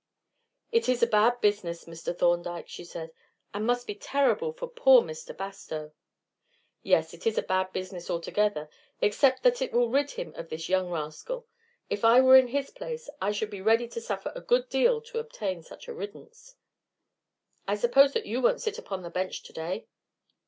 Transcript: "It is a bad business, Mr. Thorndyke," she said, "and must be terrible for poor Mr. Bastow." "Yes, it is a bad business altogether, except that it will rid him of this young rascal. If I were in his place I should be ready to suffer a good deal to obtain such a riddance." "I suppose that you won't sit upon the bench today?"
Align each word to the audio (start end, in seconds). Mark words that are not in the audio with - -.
"It 0.71 0.89
is 0.89 1.03
a 1.03 1.05
bad 1.05 1.41
business, 1.41 1.85
Mr. 1.85 2.17
Thorndyke," 2.17 2.67
she 2.67 2.83
said, 2.83 3.11
"and 3.53 3.67
must 3.67 3.85
be 3.85 3.93
terrible 3.93 4.51
for 4.51 4.65
poor 4.67 5.03
Mr. 5.03 5.37
Bastow." 5.37 5.93
"Yes, 6.81 7.13
it 7.13 7.27
is 7.27 7.37
a 7.37 7.43
bad 7.43 7.71
business 7.71 8.09
altogether, 8.09 8.67
except 8.99 9.43
that 9.43 9.61
it 9.61 9.71
will 9.71 9.91
rid 9.91 10.09
him 10.09 10.33
of 10.33 10.49
this 10.49 10.67
young 10.69 10.89
rascal. 10.89 11.45
If 11.87 12.03
I 12.03 12.19
were 12.19 12.35
in 12.35 12.47
his 12.47 12.71
place 12.71 13.11
I 13.21 13.31
should 13.31 13.51
be 13.51 13.61
ready 13.61 13.87
to 13.89 14.01
suffer 14.01 14.31
a 14.33 14.41
good 14.41 14.69
deal 14.69 15.01
to 15.01 15.19
obtain 15.19 15.61
such 15.61 15.87
a 15.87 15.93
riddance." 15.93 16.55
"I 17.67 17.75
suppose 17.75 18.13
that 18.13 18.25
you 18.25 18.41
won't 18.41 18.59
sit 18.61 18.79
upon 18.79 19.03
the 19.03 19.11
bench 19.11 19.43
today?" 19.43 19.85